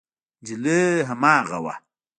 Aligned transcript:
نجلۍ 0.41 0.81
هماغه 1.09 1.57
وه. 1.63 1.73